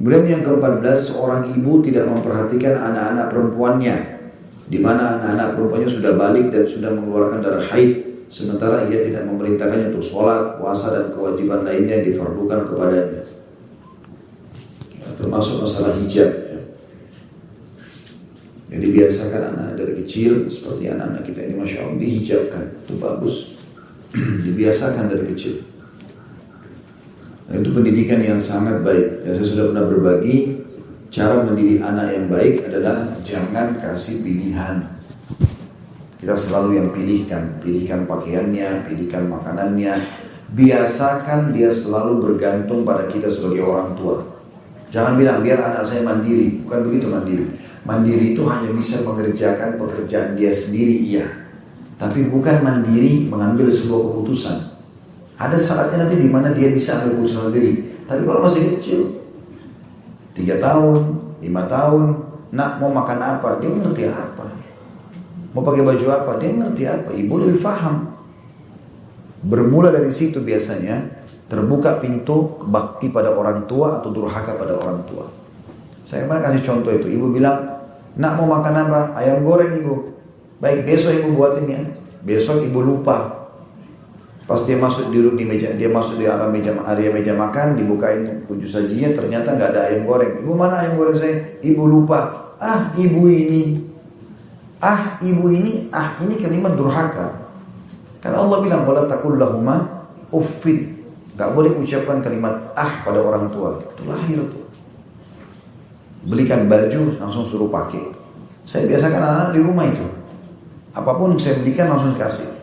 Kemudian 0.00 0.24
yang 0.32 0.42
ke-14, 0.48 1.12
seorang 1.12 1.52
ibu 1.52 1.84
tidak 1.84 2.08
memperhatikan 2.08 2.72
anak-anak 2.72 3.36
perempuannya. 3.36 3.96
Di 4.72 4.80
mana 4.80 5.20
anak-anak 5.20 5.60
perempuannya 5.60 5.90
sudah 5.92 6.16
balik 6.16 6.48
dan 6.48 6.64
sudah 6.64 6.88
mengeluarkan 6.88 7.44
darah 7.44 7.60
haid. 7.68 8.24
Sementara 8.32 8.88
ia 8.88 9.04
tidak 9.04 9.28
memerintahkannya 9.28 9.92
untuk 9.92 10.00
sholat, 10.00 10.56
puasa, 10.56 10.96
dan 10.96 11.12
kewajiban 11.12 11.68
lainnya 11.68 12.00
yang 12.00 12.16
difardukan 12.16 12.64
kepadanya. 12.72 13.22
Ya, 15.04 15.08
termasuk 15.20 15.68
masalah 15.68 15.92
hijab. 16.00 16.32
Ya. 16.48 16.58
Jadi 18.72 18.86
biasakan 18.96 19.42
anak 19.52 19.70
dari 19.76 19.92
kecil, 20.00 20.48
seperti 20.48 20.88
anak-anak 20.88 21.28
kita 21.28 21.44
ini 21.44 21.54
Masya 21.60 21.76
Allah, 21.84 22.00
dihijabkan. 22.00 22.64
Itu 22.88 22.96
bagus. 22.96 23.52
Dibiasakan 24.48 25.12
dari 25.12 25.28
kecil. 25.36 25.69
Itu 27.50 27.74
pendidikan 27.74 28.22
yang 28.22 28.38
sangat 28.38 28.86
baik. 28.86 29.26
Dan 29.26 29.32
saya 29.34 29.48
sudah 29.50 29.64
pernah 29.74 29.84
berbagi, 29.90 30.36
cara 31.10 31.42
mendidik 31.42 31.82
anak 31.82 32.14
yang 32.14 32.26
baik 32.30 32.62
adalah 32.70 33.10
jangan 33.26 33.74
kasih 33.82 34.22
pilihan. 34.22 34.86
Kita 36.22 36.38
selalu 36.38 36.78
yang 36.78 36.88
pilihkan, 36.94 37.58
pilihkan 37.58 38.06
pakaiannya, 38.06 38.86
pilihkan 38.86 39.26
makanannya. 39.26 39.98
Biasakan 40.54 41.50
dia 41.50 41.74
selalu 41.74 42.22
bergantung 42.22 42.86
pada 42.86 43.10
kita 43.10 43.26
sebagai 43.26 43.66
orang 43.66 43.98
tua. 43.98 44.22
Jangan 44.90 45.18
bilang 45.18 45.42
biar 45.42 45.58
anak 45.58 45.86
saya 45.86 46.06
mandiri, 46.06 46.62
bukan 46.66 46.80
begitu 46.86 47.06
mandiri. 47.10 47.46
Mandiri 47.82 48.34
itu 48.34 48.42
hanya 48.46 48.70
bisa 48.74 49.02
mengerjakan 49.02 49.78
pekerjaan 49.78 50.38
dia 50.38 50.52
sendiri, 50.54 51.02
iya. 51.02 51.26
Tapi 51.98 52.30
bukan 52.30 52.62
mandiri 52.62 53.26
mengambil 53.26 53.70
sebuah 53.70 54.02
keputusan. 54.10 54.69
Ada 55.40 55.56
saatnya 55.56 56.04
nanti 56.04 56.20
di 56.20 56.28
mana 56.28 56.52
dia 56.52 56.68
bisa 56.68 57.00
ambil 57.00 57.24
keputusan 57.24 57.48
sendiri. 57.48 57.72
Tapi 58.04 58.28
kalau 58.28 58.44
masih 58.44 58.76
kecil, 58.76 59.00
tiga 60.36 60.60
tahun, 60.60 61.16
lima 61.40 61.64
tahun, 61.64 62.02
nak 62.52 62.76
mau 62.76 62.92
makan 62.92 63.18
apa, 63.24 63.56
dia 63.56 63.72
ngerti 63.72 64.04
apa. 64.12 64.46
Mau 65.56 65.64
pakai 65.64 65.80
baju 65.80 66.06
apa, 66.12 66.36
dia 66.36 66.52
ngerti 66.52 66.84
apa. 66.84 67.10
Ibu 67.16 67.34
lebih 67.40 67.58
paham. 67.64 68.12
Bermula 69.40 69.88
dari 69.88 70.12
situ 70.12 70.44
biasanya 70.44 71.24
terbuka 71.48 72.04
pintu 72.04 72.60
bakti 72.68 73.08
pada 73.08 73.32
orang 73.32 73.64
tua 73.64 74.04
atau 74.04 74.12
durhaka 74.12 74.60
pada 74.60 74.76
orang 74.76 75.08
tua. 75.08 75.24
Saya 76.04 76.28
pernah 76.28 76.52
kasih 76.52 76.62
contoh 76.68 76.92
itu. 76.92 77.08
Ibu 77.16 77.32
bilang, 77.32 77.80
nak 78.20 78.36
mau 78.36 78.60
makan 78.60 78.74
apa? 78.76 79.00
Ayam 79.16 79.40
goreng 79.40 79.72
ibu. 79.72 80.12
Baik 80.60 80.84
besok 80.84 81.16
ibu 81.16 81.32
buatin 81.32 81.64
ya. 81.64 81.80
Besok 82.20 82.60
ibu 82.60 82.84
lupa. 82.84 83.39
Pas 84.48 84.60
dia 84.66 84.74
masuk 84.74 85.14
duduk 85.14 85.38
di 85.38 85.44
meja, 85.46 85.70
dia 85.74 85.86
masuk 85.86 86.18
di 86.18 86.26
arah 86.26 86.50
meja 86.50 86.74
area 86.84 87.12
meja 87.14 87.32
makan, 87.36 87.78
dibukain 87.78 88.44
kunci 88.50 88.66
sajinya, 88.66 89.14
ternyata 89.14 89.54
nggak 89.54 89.70
ada 89.76 89.80
ayam 89.92 90.08
goreng. 90.08 90.42
Ibu 90.42 90.52
mana 90.52 90.82
ayam 90.82 90.98
goreng 90.98 91.16
saya? 91.16 91.60
Ibu 91.62 91.82
lupa. 91.86 92.50
Ah, 92.58 92.90
ibu 92.98 93.30
ini. 93.30 93.78
Ah, 94.82 95.16
ibu 95.22 95.48
ini. 95.48 95.86
Ah, 95.94 96.18
ini 96.20 96.34
kalimat 96.36 96.74
durhaka. 96.74 97.40
Karena 98.20 98.44
Allah 98.44 98.58
bilang, 98.60 98.84
"Wala 98.84 99.08
takul 99.08 99.40
lahuma 99.40 100.04
uffin." 100.28 101.00
Gak 101.40 101.56
boleh 101.56 101.72
ucapkan 101.72 102.20
kalimat 102.20 102.52
ah 102.76 103.00
pada 103.00 103.16
orang 103.16 103.48
tua. 103.48 103.80
Itu 103.80 104.04
lahir 104.04 104.44
tuh. 104.44 104.66
Belikan 106.28 106.68
baju 106.68 107.16
langsung 107.16 107.48
suruh 107.48 107.72
pakai. 107.72 108.12
Saya 108.68 108.84
biasakan 108.84 109.24
anak-anak 109.24 109.50
di 109.56 109.60
rumah 109.64 109.88
itu. 109.88 110.04
Apa 110.92 111.16
pun 111.16 111.40
saya 111.40 111.56
belikan 111.64 111.88
langsung 111.88 112.12
kasih. 112.12 112.59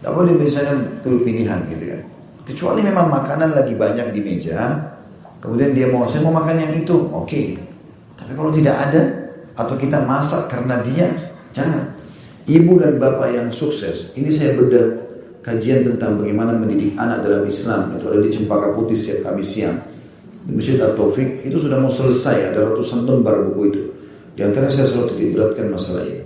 Tidak 0.00 0.16
boleh 0.16 0.32
misalnya 0.32 0.80
pilih 1.04 1.20
pilihan 1.20 1.60
gitu 1.68 1.84
kan. 1.92 2.00
Kecuali 2.48 2.80
memang 2.80 3.12
makanan 3.12 3.52
lagi 3.52 3.76
banyak 3.76 4.16
di 4.16 4.20
meja, 4.24 4.72
kemudian 5.44 5.76
dia 5.76 5.92
mau, 5.92 6.08
saya 6.08 6.24
mau 6.24 6.32
makan 6.32 6.56
yang 6.56 6.72
itu, 6.72 6.96
oke. 7.12 7.28
Okay. 7.28 7.60
Tapi 8.16 8.32
kalau 8.32 8.48
tidak 8.48 8.80
ada, 8.80 9.02
atau 9.60 9.76
kita 9.76 10.00
masak 10.08 10.48
karena 10.48 10.80
dia, 10.80 11.12
jangan. 11.52 11.92
Ibu 12.48 12.80
dan 12.80 12.96
bapak 12.96 13.28
yang 13.36 13.48
sukses, 13.52 14.16
ini 14.16 14.32
saya 14.32 14.56
beda 14.56 15.04
kajian 15.44 15.84
tentang 15.84 16.16
bagaimana 16.16 16.56
mendidik 16.56 16.96
anak 16.96 17.20
dalam 17.20 17.44
Islam, 17.44 17.94
itu 18.00 18.08
ada 18.08 18.18
di 18.24 18.30
Cempaka 18.32 18.72
Putih 18.72 18.96
setiap 18.96 19.30
Kamis 19.30 19.52
siang. 19.52 19.76
Di 20.48 20.56
Masjid 20.56 20.80
At-Taufik, 20.80 21.44
itu 21.44 21.60
sudah 21.60 21.76
mau 21.76 21.92
selesai, 21.92 22.56
ada 22.56 22.72
ratusan 22.72 23.04
lembar 23.04 23.44
buku 23.52 23.62
itu. 23.68 23.82
Di 24.32 24.48
antara 24.48 24.72
saya 24.72 24.88
selalu 24.88 25.12
titik 25.12 25.36
beratkan 25.36 25.68
masalah 25.68 26.08
ini. 26.08 26.24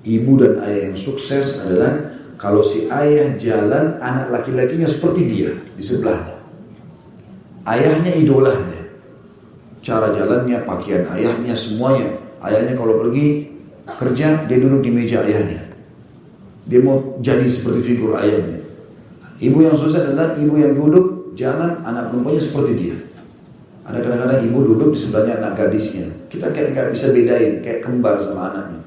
Ibu 0.00 0.32
dan 0.40 0.52
ayah 0.64 0.80
yang 0.88 0.96
sukses 0.96 1.60
adalah 1.60 2.09
kalau 2.40 2.64
si 2.64 2.88
ayah 2.88 3.36
jalan, 3.36 4.00
anak 4.00 4.32
laki-lakinya 4.32 4.88
seperti 4.88 5.28
dia 5.28 5.52
di 5.76 5.84
sebelahnya. 5.84 6.40
Ayahnya 7.68 8.16
idolanya. 8.16 8.80
Cara 9.84 10.08
jalannya, 10.16 10.64
pakaian 10.64 11.04
ayahnya, 11.12 11.52
semuanya. 11.52 12.16
Ayahnya 12.40 12.80
kalau 12.80 13.04
pergi 13.04 13.44
kerja, 13.84 14.48
dia 14.48 14.56
duduk 14.56 14.80
di 14.80 14.88
meja 14.88 15.20
ayahnya. 15.20 15.68
Dia 16.64 16.80
mau 16.80 17.20
jadi 17.20 17.44
seperti 17.44 17.92
figur 17.92 18.16
ayahnya. 18.16 18.64
Ibu 19.36 19.58
yang 19.60 19.76
susah 19.76 20.00
adalah 20.00 20.32
ibu 20.40 20.56
yang 20.56 20.80
duduk, 20.80 21.36
jalan, 21.36 21.76
anak 21.84 22.08
perempuannya 22.08 22.40
seperti 22.40 22.72
dia. 22.72 22.96
Ada 23.84 24.00
kadang-kadang 24.00 24.40
ibu 24.48 24.58
duduk 24.64 24.96
di 24.96 24.98
sebelahnya 25.04 25.44
anak 25.44 25.60
gadisnya. 25.60 26.08
Kita 26.32 26.48
kayak 26.56 26.72
nggak 26.72 26.88
bisa 26.96 27.12
bedain, 27.12 27.60
kayak 27.60 27.84
kembar 27.84 28.16
sama 28.24 28.48
anaknya. 28.48 28.80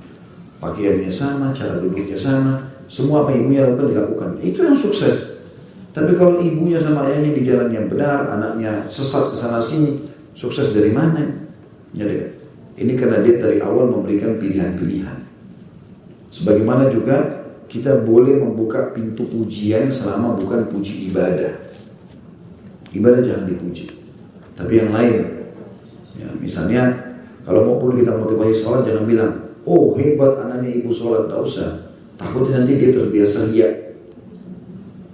Pakaiannya 0.57 1.11
sama, 1.13 1.53
cara 1.53 1.77
duduknya 1.77 2.17
sama, 2.17 2.72
semua 2.87 3.23
apa 3.25 3.35
ibunya 3.35 3.67
lakukan 3.67 3.91
dilakukan. 3.91 4.29
Itu 4.43 4.59
yang 4.63 4.77
sukses. 4.79 5.39
Tapi 5.93 6.17
kalau 6.17 6.41
ibunya 6.41 6.81
sama 6.81 7.05
ayahnya 7.05 7.37
di 7.37 7.43
jalan 7.45 7.69
yang 7.69 7.85
benar, 7.85 8.25
anaknya 8.33 8.89
sesat 8.89 9.29
ke 9.29 9.35
sana 9.37 9.61
sini, 9.61 10.01
sukses 10.33 10.73
dari 10.73 10.89
mana? 10.89 11.21
Jadi, 11.93 12.33
ini 12.81 12.97
karena 12.97 13.21
dia 13.21 13.37
dari 13.37 13.61
awal 13.61 13.93
memberikan 13.93 14.41
pilihan-pilihan. 14.41 15.21
Sebagaimana 16.33 16.89
juga 16.89 17.45
kita 17.69 18.01
boleh 18.01 18.41
membuka 18.41 18.89
pintu 18.89 19.29
pujian 19.29 19.93
selama 19.93 20.33
bukan 20.33 20.65
puji 20.65 21.13
ibadah. 21.13 21.61
Ibadah 22.89 23.21
jangan 23.21 23.45
dipuji. 23.45 23.85
Tapi 24.57 24.73
yang 24.81 24.89
lain, 24.93 25.45
ya, 26.17 26.29
misalnya 26.41 27.13
kalau 27.45 27.69
mau 27.69 27.77
pun 27.77 27.93
kita 28.01 28.17
motivasi 28.17 28.53
sholat 28.57 28.81
jangan 28.89 29.05
bilang, 29.05 29.31
oh 29.69 29.93
hebat 29.93 30.41
anaknya 30.41 30.81
ibu 30.81 30.89
sholat, 30.89 31.29
tak 31.29 31.37
usah. 31.37 31.92
Takutnya 32.23 32.63
nanti 32.63 32.79
dia 32.79 32.95
terbiasa 32.95 33.51
lihat. 33.51 33.73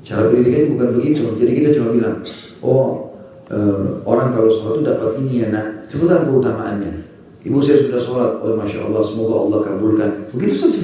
Cara 0.05 0.29
pendidikan 0.29 0.77
bukan 0.77 0.89
begitu. 1.01 1.21
Jadi 1.41 1.51
kita 1.57 1.69
cuma 1.77 1.89
bilang, 1.97 2.15
oh 2.61 3.09
uh, 3.49 3.97
orang 4.05 4.29
kalau 4.33 4.49
sholat 4.53 4.73
itu 4.77 4.83
dapat 4.85 5.09
ini 5.25 5.33
ya 5.41 5.47
nak. 5.49 5.67
Sebutkan 5.89 6.29
keutamaannya. 6.29 6.93
Ibu 7.39 7.57
saya 7.65 7.81
sudah 7.87 8.01
sholat, 8.01 8.31
oh 8.45 8.53
masya 8.53 8.85
Allah, 8.85 9.01
semoga 9.01 9.35
Allah 9.41 9.59
kabulkan. 9.65 10.09
Begitu 10.33 10.55
saja. 10.59 10.83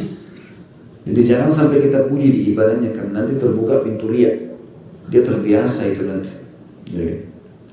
Jadi 1.05 1.21
jangan 1.21 1.53
sampai 1.53 1.85
kita 1.85 2.09
puji 2.09 2.27
di 2.33 2.41
ibadahnya 2.57 2.89
karena 2.89 3.21
nanti 3.21 3.37
terbuka 3.37 3.85
pintu 3.85 4.09
lihat. 4.09 4.57
Dia 5.13 5.21
terbiasa 5.21 5.93
itu 5.93 6.01
nanti. 6.09 6.33
Jadi, 6.89 7.13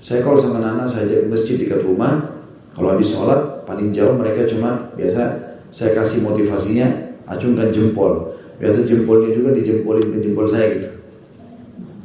saya 0.02 0.20
kalau 0.20 0.36
sama 0.36 0.60
Nana 0.60 0.84
saya 0.84 1.08
ke 1.08 1.30
masjid 1.32 1.56
dekat 1.56 1.80
rumah, 1.80 2.28
kalau 2.76 2.92
habis 2.92 3.08
sholat 3.08 3.64
paling 3.64 3.88
jauh 3.94 4.12
mereka 4.18 4.44
cuma 4.44 4.92
biasa 4.98 5.52
saya 5.72 5.96
kasih 5.96 6.20
motivasinya 6.26 7.16
acungkan 7.24 7.72
jempol. 7.72 8.36
Biasa 8.62 8.86
jempolnya 8.86 9.34
juga 9.34 9.58
dijempolin 9.58 10.14
ke 10.14 10.22
jempol 10.22 10.46
saya 10.46 10.70
gitu. 10.70 10.90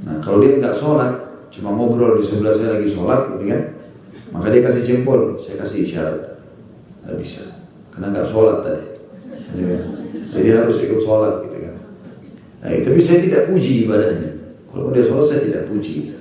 Nah 0.10 0.18
kalau 0.26 0.42
dia 0.42 0.58
nggak 0.58 0.74
sholat, 0.82 1.14
cuma 1.54 1.70
ngobrol 1.70 2.18
di 2.18 2.26
sebelah 2.26 2.58
saya 2.58 2.82
lagi 2.82 2.90
sholat 2.90 3.30
gitu 3.38 3.46
kan, 3.46 3.62
maka 4.34 4.50
dia 4.50 4.66
kasih 4.66 4.82
jempol, 4.82 5.38
saya 5.38 5.62
kasih 5.62 5.86
isyarat. 5.86 6.42
Nggak 7.06 7.18
bisa, 7.22 7.46
karena 7.94 8.10
nggak 8.10 8.30
sholat 8.34 8.58
tadi. 8.66 8.86
Jadi 10.34 10.48
harus 10.50 10.82
ikut 10.82 10.98
sholat 11.06 11.46
gitu 11.46 11.58
kan. 11.62 11.76
Nah, 12.66 12.70
tapi 12.74 13.00
saya 13.06 13.20
tidak 13.22 13.54
puji 13.54 13.86
ibadahnya. 13.86 14.32
Kalau 14.66 14.90
dia 14.90 15.06
sholat 15.06 15.26
saya 15.30 15.42
tidak 15.46 15.70
puji. 15.70 16.18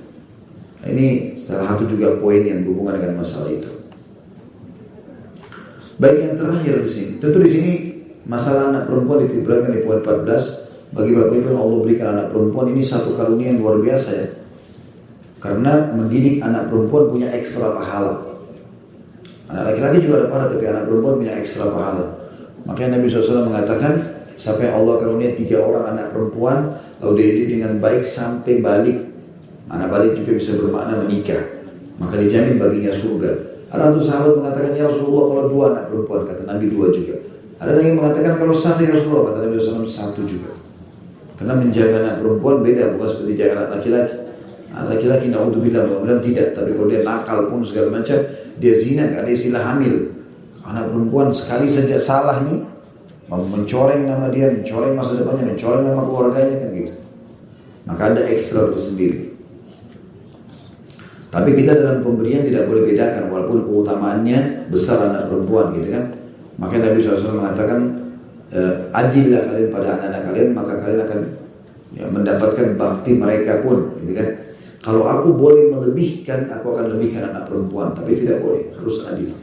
Nah, 0.85 0.89
ini 0.93 1.41
salah 1.41 1.73
satu 1.73 1.89
juga 1.89 2.21
poin 2.21 2.45
yang 2.45 2.61
berhubungan 2.61 3.01
dengan 3.01 3.25
masalah 3.25 3.57
itu. 3.57 3.73
Baik 5.97 6.29
yang 6.29 6.37
terakhir 6.37 6.85
di 6.85 6.91
sini, 6.93 7.13
tentu 7.17 7.41
di 7.41 7.49
sini 7.49 7.73
Masalah 8.27 8.75
anak 8.75 8.91
perempuan 8.91 9.23
ditibrakan 9.23 9.71
di 9.71 9.81
poin 9.87 10.03
14 10.03 10.67
Bagi 10.99 11.15
Bapak 11.15 11.35
Ibu 11.39 11.49
Allah 11.55 11.79
berikan 11.83 12.09
anak 12.19 12.27
perempuan 12.35 12.67
ini 12.75 12.83
satu 12.83 13.15
karunia 13.15 13.55
yang 13.55 13.63
luar 13.63 13.79
biasa 13.83 14.11
ya. 14.17 14.29
Karena 15.43 15.93
mendidik 15.95 16.41
anak 16.43 16.73
perempuan 16.73 17.11
punya 17.11 17.29
ekstra 17.35 17.75
pahala. 17.75 18.23
Anak 19.51 19.63
laki-laki 19.71 19.99
juga 20.03 20.25
ada 20.25 20.27
pahala 20.31 20.47
tapi 20.51 20.65
anak 20.67 20.85
perempuan 20.89 21.15
punya 21.21 21.35
ekstra 21.37 21.69
pahala. 21.69 22.07
Makanya 22.67 22.99
Nabi 22.99 23.07
SAW 23.07 23.51
mengatakan 23.51 23.93
yang 24.37 24.75
Allah 24.75 24.95
karunia 24.99 25.31
tiga 25.39 25.65
orang 25.65 25.97
anak 25.97 26.13
perempuan 26.13 26.77
Lalu 27.01 27.13
dididik 27.21 27.47
dengan 27.57 27.73
baik 27.79 28.03
sampai 28.05 28.59
balik 28.65 28.99
Anak 29.69 29.91
balik 29.91 30.13
juga 30.19 30.39
bisa 30.39 30.55
bermakna 30.57 31.03
menikah. 31.03 31.43
Maka 31.99 32.15
dijamin 32.19 32.57
baginya 32.57 32.95
surga. 32.95 33.31
Ada 33.75 33.91
satu 33.91 34.01
sahabat 34.01 34.33
mengatakan 34.39 34.71
Ya 34.79 34.87
Rasulullah 34.87 35.25
kalau 35.29 35.45
dua 35.51 35.65
anak 35.75 35.85
perempuan 35.93 36.21
Kata 36.25 36.43
Nabi 36.47 36.67
dua 36.71 36.89
juga 36.95 37.26
ada 37.57 37.71
lagi 37.73 37.89
yang 37.89 37.99
mengatakan 37.99 38.37
kalau 38.37 38.53
satu 38.53 38.85
ya 38.85 38.93
Rasulullah 38.93 39.33
kata 39.33 39.39
Nabi 39.49 39.55
SAW 39.61 39.89
satu 39.89 40.21
juga. 40.29 40.53
Karena 41.37 41.57
menjaga 41.57 41.97
anak 42.05 42.15
perempuan 42.25 42.65
beda 42.65 42.97
bukan 42.97 43.09
seperti 43.13 43.33
jaga 43.37 43.53
anak 43.61 43.71
laki-laki. 43.81 44.17
Nah, 44.77 44.85
laki-laki 44.93 45.27
naudzubillah 45.33 45.89
mudah-mudahan 45.89 46.21
tidak, 46.21 46.53
tapi 46.53 46.77
kalau 46.77 46.89
dia 46.93 47.01
nakal 47.01 47.49
pun 47.49 47.65
segala 47.65 47.97
macam, 47.97 48.19
dia 48.61 48.75
zina, 48.77 49.09
ada 49.09 49.25
istilah 49.25 49.65
hamil. 49.65 50.13
Anak 50.69 50.93
perempuan 50.93 51.33
sekali 51.33 51.73
saja 51.73 51.97
salah 51.97 52.45
nih, 52.45 52.61
mencoreng 53.33 54.05
nama 54.05 54.29
dia, 54.29 54.53
mencoreng 54.53 54.93
masa 54.93 55.17
depannya, 55.17 55.57
mencoreng 55.57 55.81
nama 55.81 56.03
keluarganya 56.05 56.57
kan 56.61 56.71
gitu. 56.77 56.95
Maka 57.89 58.03
ada 58.13 58.23
ekstra 58.29 58.69
tersendiri. 58.69 59.33
Tapi 61.33 61.51
kita 61.57 61.73
dalam 61.77 62.05
pemberian 62.05 62.45
tidak 62.45 62.69
boleh 62.69 62.85
bedakan 62.85 63.33
walaupun 63.33 63.65
keutamaannya 63.65 64.69
besar 64.69 65.09
anak 65.09 65.33
perempuan 65.33 65.73
gitu 65.77 65.89
kan. 65.93 66.05
Maka 66.57 66.81
Nabi 66.81 66.99
SAW 67.01 67.37
mengatakan 67.37 67.79
eh, 68.53 68.75
adillah 68.93 69.43
kalian 69.53 69.69
pada 69.69 69.87
anak-anak 70.01 70.23
kalian 70.33 70.49
maka 70.57 70.73
kalian 70.81 71.01
akan 71.05 71.21
ya, 71.93 72.05
mendapatkan 72.09 72.67
bakti 72.81 73.11
mereka 73.17 73.61
pun 73.61 73.97
gitu 74.05 74.13
kan. 74.17 74.29
Kalau 74.87 75.03
aku 75.03 75.35
boleh 75.35 75.75
melebihkan, 75.75 76.47
aku 76.47 76.79
akan 76.79 76.95
lebihkan 76.95 77.35
anak 77.35 77.51
perempuan, 77.51 77.91
tapi 77.91 78.15
tidak 78.15 78.39
boleh, 78.39 78.71
harus 78.71 79.03
adil. 79.11 79.35